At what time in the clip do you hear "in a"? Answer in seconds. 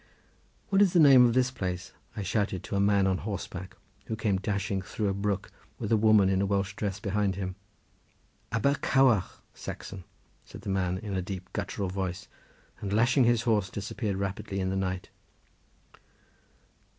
6.27-6.45, 10.97-11.21